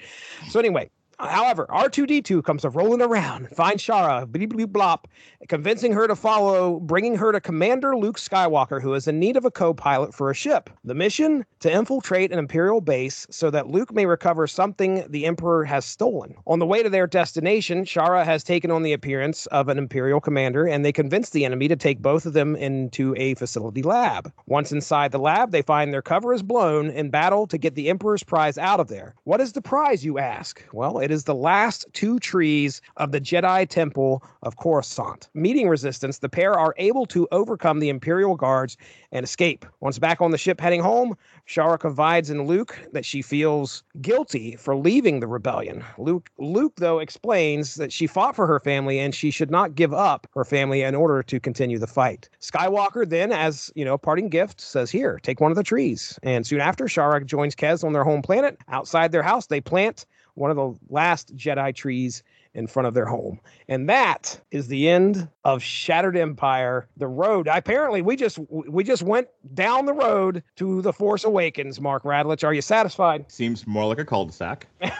[0.50, 5.06] So anyway, however, R2D2 comes rolling around, finds Shara, bleep, bleep, blop,
[5.48, 9.46] convincing her to follow, bringing her to Commander Luke Skywalker, who is in need of
[9.46, 10.70] a co pilot for a ship.
[10.84, 15.64] The mission to infiltrate an Imperial base so that Luke may recover something the Emperor
[15.64, 16.36] has stolen.
[16.46, 20.22] On the way to their destination, Shara has taken on the appearance of an Imperial
[20.22, 24.32] commander, and they convince the enemy to take both of them into a facility lab.
[24.46, 27.90] Once inside the lab, they find their cover is blown in battle to get the
[27.90, 29.16] Emperor's prize out of there.
[29.24, 30.64] What is the prize, you ask?
[30.74, 35.30] Well, it is the last two trees of the Jedi Temple of Coruscant.
[35.34, 38.76] Meeting resistance, the pair are able to overcome the Imperial guards
[39.14, 39.66] and escape.
[39.80, 41.16] Once back on the ship heading home,
[41.48, 45.82] Shara confides in Luke that she feels guilty for leaving the rebellion.
[45.98, 49.94] Luke, Luke though explains that she fought for her family and she should not give
[49.94, 52.28] up her family in order to continue the fight.
[52.42, 56.46] Skywalker then, as you know, parting gift, says, "Here, take one of the trees." And
[56.46, 58.58] soon after, Shara joins Kez on their home planet.
[58.68, 60.06] Outside their house, they plant
[60.38, 62.24] one of the last Jedi trees
[62.54, 63.40] in front of their home.
[63.68, 67.48] And that is the end of Shattered Empire, the road.
[67.48, 72.44] Apparently, we just we just went down the road to the Force Awakens, Mark Radulich.
[72.44, 73.32] Are you satisfied?
[73.32, 74.68] Seems more like a cul-de-sac.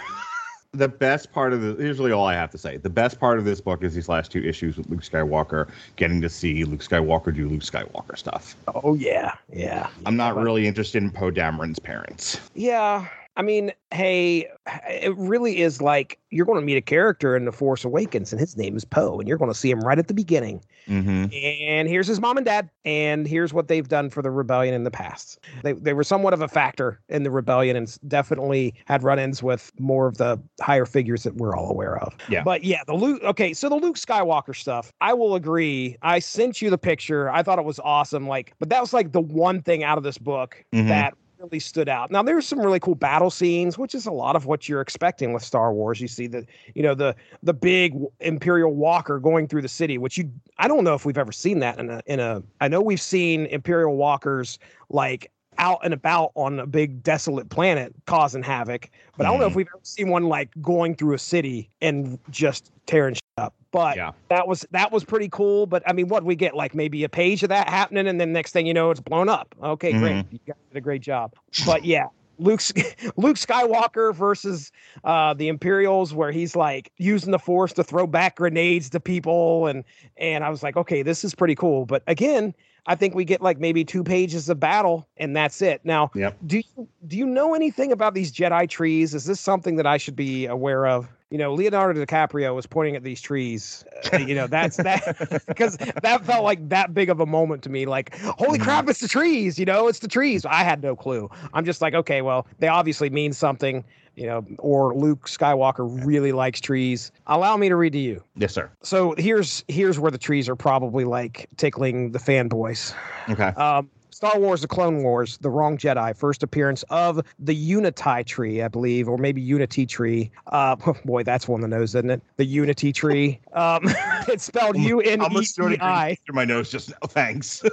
[0.74, 2.78] the best part of the here's really all I have to say.
[2.78, 6.22] The best part of this book is these last two issues with Luke Skywalker getting
[6.22, 8.56] to see Luke Skywalker do Luke Skywalker stuff.
[8.84, 9.90] Oh yeah, yeah.
[10.06, 12.40] I'm not really interested in Poe Dameron's parents.
[12.54, 13.08] Yeah.
[13.38, 14.50] I mean, hey,
[14.90, 18.40] it really is like you're going to meet a character in The Force Awakens, and
[18.40, 20.64] his name is Poe, and you're going to see him right at the beginning.
[20.88, 21.26] Mm-hmm.
[21.34, 24.84] And here's his mom and dad, and here's what they've done for the rebellion in
[24.84, 25.40] the past.
[25.62, 29.44] They, they were somewhat of a factor in the rebellion and definitely had run ins
[29.44, 32.16] with more of the higher figures that we're all aware of.
[32.30, 32.44] Yeah.
[32.44, 35.96] But yeah, the Luke, okay, so the Luke Skywalker stuff, I will agree.
[36.02, 37.30] I sent you the picture.
[37.30, 38.28] I thought it was awesome.
[38.28, 40.88] Like, but that was like the one thing out of this book Mhm.
[40.88, 42.12] that really stood out.
[42.12, 45.34] Now there's some really cool battle scenes, which is a lot of what you're expecting
[45.34, 46.02] with Star Wars.
[46.02, 46.46] You see the,
[46.76, 50.84] you know, the the big Imperial Walker going through the city, which you I don't
[50.84, 53.96] know if we've ever seen that in a in a I know we've seen Imperial
[53.96, 59.40] Walkers like out and about on a big desolate planet causing havoc, but I don't
[59.40, 59.58] know if mm-hmm.
[59.58, 63.54] we've ever seen one like going through a city and just tearing up.
[63.72, 64.12] But Yeah.
[64.30, 65.66] that was that was pretty cool.
[65.66, 68.34] But I mean, what we get like maybe a page of that happening, and then
[68.34, 69.54] next thing you know, it's blown up.
[69.64, 71.34] Okay, great, you guys did a great job.
[71.66, 72.08] But yeah.
[72.40, 72.62] Luke
[73.18, 74.72] Luke Skywalker versus
[75.04, 79.66] uh, the Imperials, where he's like using the Force to throw back grenades to people,
[79.66, 79.84] and
[80.18, 81.88] and I was like, okay, this is pretty cool.
[81.88, 82.54] But again,
[82.86, 85.82] I think we get like maybe two pages of battle, and that's it.
[85.84, 86.38] Now, Yep.
[86.46, 89.16] do you do you know anything about these Jedi trees?
[89.16, 91.10] Is this something that I should be aware of?
[91.30, 93.84] You know, Leonardo DiCaprio was pointing at these trees.
[94.14, 97.70] Uh, you know, that's that because that felt like that big of a moment to
[97.70, 97.86] me.
[97.86, 99.60] Like, holy crap, it's the trees.
[99.60, 100.46] You know, it's the trees.
[100.46, 101.30] I had no clue.
[101.54, 103.84] I'm just like, okay, well, they obviously mean something.
[104.16, 107.12] You know, or Luke Skywalker really likes trees.
[107.28, 108.24] Allow me to read to you.
[108.36, 108.72] Yes, sir.
[108.82, 112.96] So here's here's where the trees are probably like tickling the fanboys.
[113.30, 113.50] Okay.
[113.50, 118.64] Um, Star Wars: The Clone Wars, The Wrong Jedi, first appearance of the Unity tree,
[118.64, 120.32] I believe, or maybe Unity tree.
[120.48, 120.76] Uh,
[121.06, 122.24] boy, that's one of the nose, isn't it?
[122.38, 123.40] The Unity tree.
[123.54, 123.82] Um,
[124.28, 126.16] it's spelled U N E T I.
[126.26, 127.08] through my nose just now.
[127.08, 127.64] Thanks.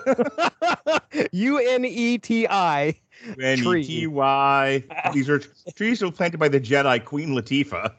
[1.32, 2.94] U N E T I.
[3.38, 4.84] N E T Y.
[5.12, 5.40] These are
[5.74, 7.92] trees were planted by the Jedi Queen Latifah.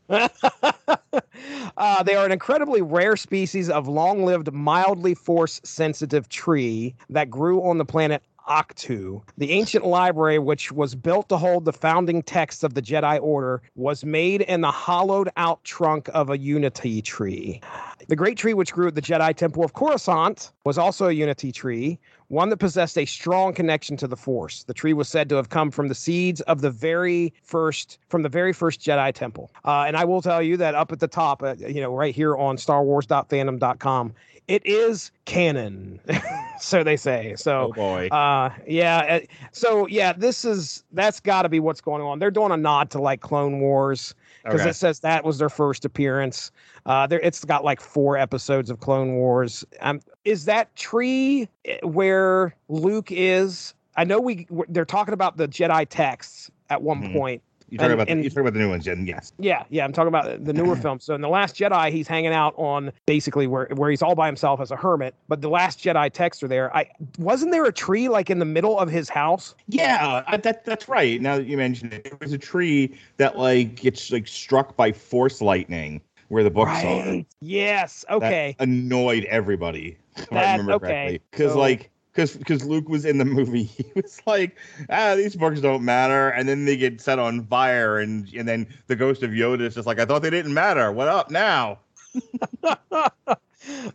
[1.78, 7.30] uh, they are an incredibly rare species of long lived, mildly force sensitive tree that
[7.30, 9.22] grew on the planet Octu.
[9.38, 13.62] The ancient library, which was built to hold the founding texts of the Jedi Order,
[13.76, 17.62] was made in the hollowed out trunk of a unity tree.
[18.08, 21.52] The great tree, which grew at the Jedi Temple of Coruscant, was also a unity
[21.52, 24.64] tree, one that possessed a strong connection to the Force.
[24.64, 28.24] The tree was said to have come from the seeds of the very first, from
[28.24, 29.52] the very first Jedi Temple.
[29.64, 32.16] Uh, and I will tell you that up at the top, uh, you know, right
[32.16, 34.14] here on StarWars.fandom.com,
[34.48, 36.00] it is canon.
[36.60, 37.34] so they say.
[37.36, 38.08] So Oh boy.
[38.10, 39.20] uh, yeah.
[39.24, 42.20] uh, So yeah, this is that's got to be what's going on.
[42.20, 44.70] They're doing a nod to like Clone Wars because Okay.
[44.70, 46.52] it says that was their first appearance.
[46.86, 49.66] Uh, there, it's got like four episodes of Clone Wars.
[49.82, 53.74] Um, is that tree eh, where Luke is?
[53.98, 57.14] I know we they're talking about the Jedi texts at one Mhm.
[57.14, 57.42] point.
[57.70, 59.08] You talking about the, you talking about the new ones, Jen?
[59.08, 59.34] Yes.
[59.40, 61.00] Yeah, yeah, I'm talking about the newer film.
[61.00, 64.28] So in the Last Jedi, he's hanging out on basically where where he's all by
[64.28, 65.16] himself as a hermit.
[65.28, 66.76] But the Last Jedi texts are there.
[66.76, 69.56] I wasn't there a tree like in the middle of his house.
[69.68, 71.20] Yeah, I, that that's right.
[71.20, 74.92] Now that you mentioned it, there was a tree that like gets like struck by
[74.92, 77.24] force lightning where the books are.
[77.42, 78.06] Yes.
[78.10, 78.56] That Okay.
[78.60, 79.98] annoyed everybody.
[80.18, 81.90] If I That- remember okay, correctly, because so- like.
[82.14, 84.58] Because because Luke was in the movie, he was like,
[84.90, 88.66] ah, these books don't matter, and then they get set on fire, and and then
[88.88, 90.94] the ghost of Yoda is just like, I thought they didn't matter.
[90.94, 91.80] What up now?
[92.64, 93.10] oh,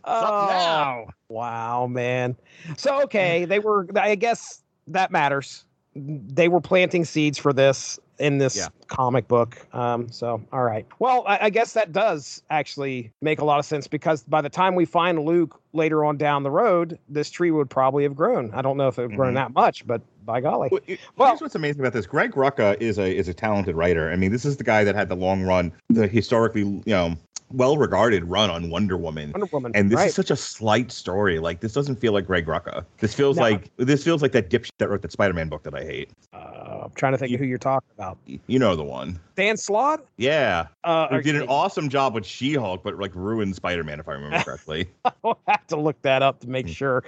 [0.05, 1.07] now?
[1.29, 2.35] wow, man.
[2.77, 3.87] So okay, they were.
[3.95, 5.65] I guess that matters.
[5.95, 8.67] They were planting seeds for this in this Yeah.
[8.87, 9.57] comic book.
[9.73, 10.85] Um, so all right.
[10.99, 14.49] Well, I, I guess that does actually make a lot of sense because by the
[14.49, 18.51] time we find Luke later on down the road, this tree would probably have grown.
[18.53, 19.37] I don't know if it would grown Mhm.
[19.37, 20.69] that much, but by golly.
[20.71, 22.05] Well, it- Well- here's what's amazing about this.
[22.05, 24.11] Greg Rucka is a is a talented writer.
[24.11, 27.15] I mean, this is the guy that had the long run, the historically you know
[27.53, 29.31] well regarded run on Wonder Woman.
[29.31, 29.71] Wonder Woman.
[29.75, 30.07] And this right.
[30.09, 31.39] is such a slight story.
[31.39, 32.85] Like this doesn't feel like Greg Rucka.
[32.99, 33.43] This feels No.
[33.43, 36.09] like this feels like that dipshit that wrote that Spider-Man book that I hate.
[36.33, 38.17] uh, I'm trying to think of who you're talking about.
[38.25, 39.19] You know the one.
[39.35, 40.05] Dan Slott?
[40.17, 44.13] Yeah, Uh, who did an awesome job with She-Hulk, but like ruined Spider-Man if I
[44.13, 44.87] remember correctly.
[45.23, 47.03] I'll have to look that up to make sure.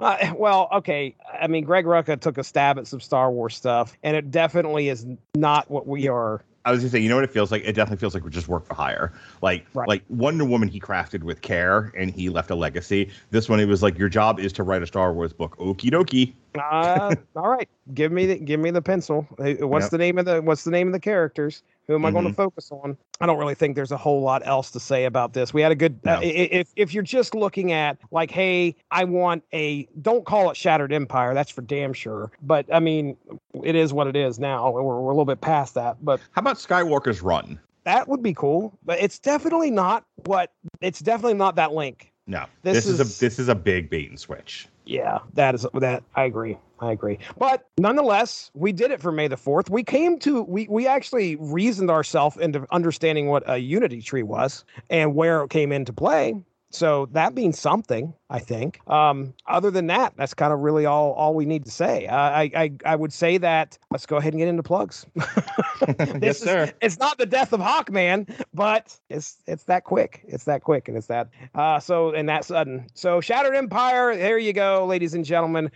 [0.00, 1.14] Uh, well, okay.
[1.40, 4.88] I mean, Greg Rucka took a stab at some Star Wars stuff, and it definitely
[4.88, 6.42] is not what we are.
[6.64, 7.62] I was gonna say, you know what it feels like?
[7.64, 9.12] It definitely feels like we just work for hire.
[9.42, 9.88] Like Right.
[9.88, 13.10] like Wonder Woman, he crafted with care and he left a legacy.
[13.30, 15.56] This one, it was like your job is to write a Star Wars book.
[15.58, 16.34] Okie dokie.
[16.58, 19.26] Uh, all right, give me the give me the pencil.
[19.38, 19.90] What's Yep.
[19.90, 21.62] the name of the What's the name of the characters?
[21.86, 22.96] Who am I going to focus on?
[23.20, 25.52] I don't really think there's a whole lot else to say about this.
[25.52, 25.98] We had a good.
[26.04, 26.12] No.
[26.14, 29.86] Uh, i- i- if if you're just looking at like, hey, I want a.
[30.00, 31.34] Don't call it Shattered Empire.
[31.34, 32.32] That's for damn sure.
[32.42, 33.16] But I mean,
[33.62, 34.70] it is what it is now.
[34.70, 37.60] We're, we're a little bit past that, but How about Skywalker's Run?
[37.84, 38.78] that would be cool.
[38.84, 40.52] But it's definitely not what.
[40.80, 42.10] It's definitely not that link.
[42.26, 44.68] No, This this, is, is- a this is a big bait and switch.
[44.86, 46.02] Yeah, that is that.
[46.14, 46.58] I agree.
[46.80, 47.18] I agree.
[47.38, 49.70] But nonetheless, we did it for May the Fourth.
[49.70, 54.64] We came to we we actually reasoned ourselves into understanding what a unity tree was
[54.90, 56.34] and where it came into play.
[56.74, 58.80] So that means something, I think.
[58.90, 62.06] Um, other than that, that's kind of really all all we need to say.
[62.06, 65.06] Uh, I, I I would say that let's go ahead and get into plugs.
[66.20, 66.72] yes, is- sir.
[66.80, 70.24] it's not the death of Hawkman, but it's it's that quick.
[70.26, 72.86] It's that quick, and it's that uh so and that sudden.
[72.94, 75.70] So Shattered Empire, there you go, ladies and gentlemen.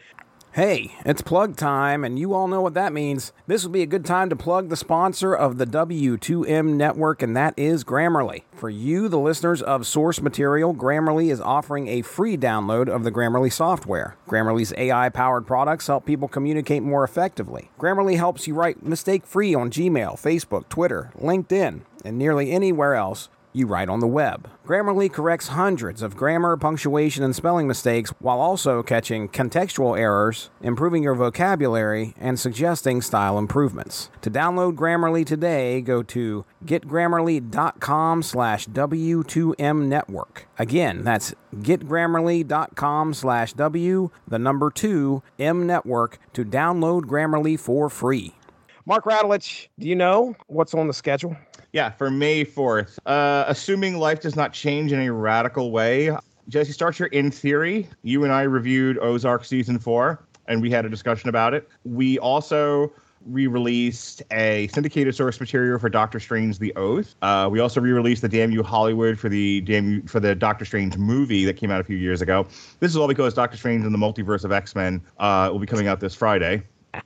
[0.53, 3.33] Hey, it's plug time, and you all know what that means.
[3.47, 7.37] This would be a good time to plug the sponsor of the W2M network, and
[7.37, 8.43] that is Grammarly.
[8.55, 13.13] For you, the listeners of Source Material, Grammarly is offering a free download of the
[13.13, 14.17] Grammarly software.
[14.27, 17.71] Grammarly's AI powered products help people communicate more effectively.
[17.79, 23.29] Grammarly helps you write mistake free on Gmail, Facebook, Twitter, LinkedIn, and nearly anywhere else
[23.53, 24.49] you write on the web.
[24.67, 31.03] Grammarly corrects hundreds of grammar, punctuation, and spelling mistakes while also catching contextual errors, improving
[31.03, 34.11] your vocabulary, and suggesting style improvements.
[34.23, 40.47] To download Grammarly today, go to getgrammarly.com slash W2M network.
[40.59, 48.35] Again, that's getgrammarly.com slash W, the number 2, M network to download Grammarly for free.
[48.87, 51.37] Mark Radulich, do you know what's on the schedule?
[51.73, 52.99] Yeah, for May 4th.
[53.05, 56.11] Uh, assuming life does not change in a radical way,
[56.49, 60.89] Jesse Starcher, in theory, you and I reviewed Ozark season four, and we had a
[60.89, 61.69] discussion about it.
[61.85, 62.91] We also
[63.27, 67.15] re-released a syndicated source material for Doctor Strange: The Oath.
[67.21, 70.65] Uh, we also re-released the Damn You Hollywood for the Damn You for the Doctor
[70.65, 72.47] Strange movie that came out a few years ago.
[72.81, 75.67] This is all because Doctor Strange and the Multiverse of X Men uh, will be
[75.67, 76.63] coming out this Friday.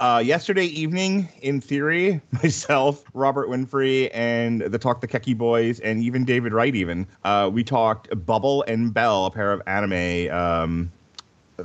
[0.00, 6.02] Uh, yesterday evening, in theory, myself, Robert Winfrey, and the Talk the Keki Boys, and
[6.02, 10.90] even David Wright, even uh, we talked Bubble and Belle, a pair of anime um,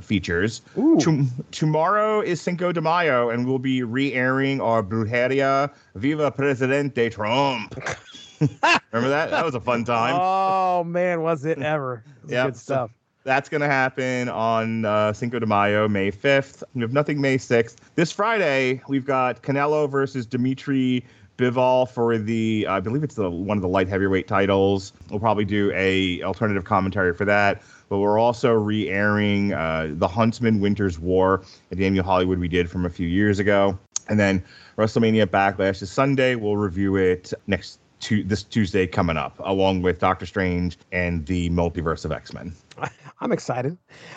[0.00, 0.62] features.
[1.00, 7.74] Tom- tomorrow is Cinco de Mayo, and we'll be re-airing our Brujeria Viva Presidente Trump.
[8.40, 9.30] Remember that?
[9.30, 10.14] That was a fun time.
[10.14, 12.04] Oh man, was it ever?
[12.06, 12.90] It was Yep, good stuff.
[13.22, 16.62] That's going to happen on uh, Cinco de Mayo, May 5th.
[16.74, 17.76] We have nothing May 6th.
[17.94, 21.04] This Friday, we've got Canelo versus Dimitri
[21.36, 24.94] Bivol for the, I believe it's the one of the light heavyweight titles.
[25.10, 27.60] We'll probably do a alternative commentary for that.
[27.90, 32.70] But we're also re-airing uh, the Huntsman Winter's War, a Damn You Hollywood we did
[32.70, 33.78] from a few years ago.
[34.08, 34.42] And then
[34.78, 36.36] WrestleMania Backlash is Sunday.
[36.36, 41.50] We'll review it next to this Tuesday coming up, along with Doctor Strange and the
[41.50, 42.54] Multiverse of X Men.
[43.20, 43.76] I'm excited.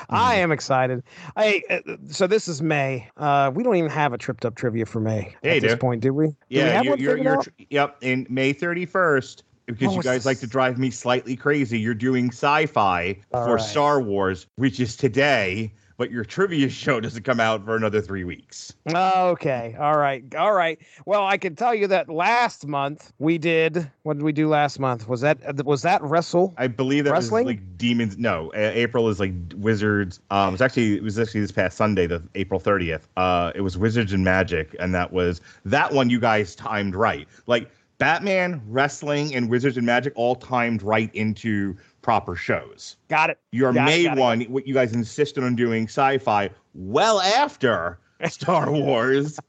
[0.09, 0.43] I Mm-hmm.
[0.43, 1.03] am excited.
[1.35, 3.09] I uh, so this is May.
[3.17, 5.77] Uh, we don't even have a tripped up trivia for May Yeah, at this do.
[5.77, 6.27] point, do we?
[6.27, 7.97] Do we Yeah, you're, you're, you're yep.
[8.01, 12.27] In May 31st, because Oh, you guys like to drive me slightly crazy, you're doing
[12.27, 13.61] sci-fi All for right.
[13.61, 15.73] Star Wars, which is today.
[15.97, 18.73] But your trivia show doesn't come out for another three weeks.
[18.93, 19.75] Okay.
[19.79, 20.23] All right.
[20.35, 20.79] All right.
[21.05, 23.89] Well, I can tell you that last month we did.
[24.03, 25.07] What did we do last month?
[25.07, 26.53] Was that was that wrestle?
[26.57, 27.45] I believe that Wrestling?
[27.45, 28.17] was like demons.
[28.17, 30.19] No, April is like wizards.
[30.31, 33.01] Um, it's actually it was actually this past Sunday, the April 30th.
[33.17, 37.27] Uh, it was Wizards and Magic, and that was that one you guys timed right.
[37.47, 42.97] Like Batman, wrestling, and Wizards and Magic all timed right into proper shows.
[43.07, 43.39] Got it.
[43.51, 47.97] Your Got May it, one, what you guys insisted on doing sci-fi well after
[48.29, 49.39] Star Wars,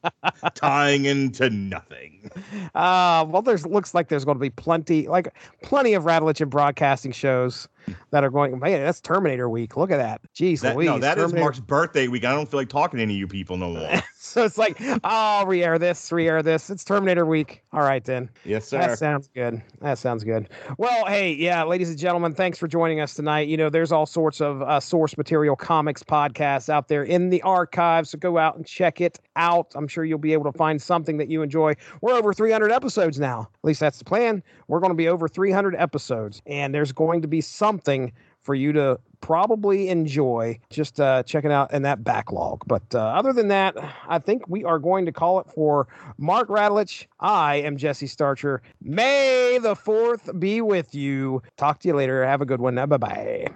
[0.55, 2.31] tying into nothing.
[2.75, 5.29] Uh, well, there's looks like there's going to be plenty, like
[5.63, 7.69] plenty of Radulich in broadcasting shows
[8.11, 8.59] that are going.
[8.59, 9.77] Man, that's Terminator week.
[9.77, 10.21] Look at that.
[10.35, 10.87] Jeez, That, Louise.
[10.87, 12.25] no, that is Terminator- Mark's birthday week.
[12.25, 14.03] I don't feel like talking to any of you people no more.
[14.19, 16.71] so it's like, oh, re-air this, re-air this.
[16.71, 17.63] It's Terminator week.
[17.73, 18.31] All right then.
[18.45, 18.79] yes, sir.
[18.79, 19.61] That sounds good.
[19.81, 20.49] That sounds good.
[20.79, 23.49] Well, hey, yeah, ladies and gentlemen, thanks for joining us tonight.
[23.49, 27.43] You know, there's all sorts of uh, source material comics podcasts out there in the
[27.43, 29.73] archives, so go out and check it out.
[29.75, 31.75] I'm sure you'll be able to find something that you enjoy.
[32.01, 33.41] We're over 300 episodes now.
[33.41, 34.43] At least that's the plan.
[34.69, 37.41] We're going to be over 300 episodes, and there's going to be
[37.75, 42.63] something for you to probably enjoy just uh, checking out in that backlog.
[42.67, 43.75] But uh, other than that,
[44.07, 47.07] I think we are going to call it for Mark Radulich.
[47.21, 48.61] I am Jesse Starcher.
[48.83, 51.43] May the 4th be with you.
[51.57, 52.25] Talk to you later.
[52.25, 52.75] Have a good one.
[52.75, 53.47] Bye bye.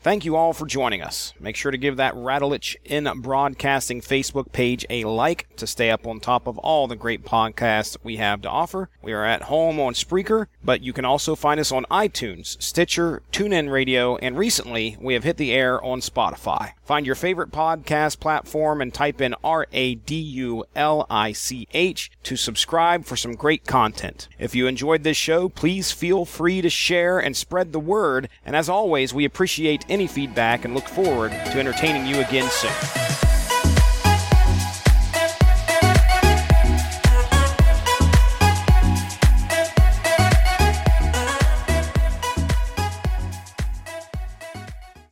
[0.00, 1.34] Thank you all for joining us.
[1.40, 6.06] Make sure to give that Radulich in Broadcasting Facebook page a like to stay up
[6.06, 8.90] on top of all the great podcasts we have to offer.
[9.02, 13.22] We are at home on Spreaker, but you can also find us on iTunes, Stitcher,
[13.32, 16.74] TuneIn Radio, and recently we have hit the air on Spotify.
[16.88, 21.68] Find your favorite podcast platform and type in R A D U L I C
[21.74, 24.26] H to subscribe for some great content.
[24.38, 28.30] If you enjoyed this show, please feel free to share and spread the word.
[28.42, 33.37] And as always, we appreciate any feedback and look forward to entertaining you again soon.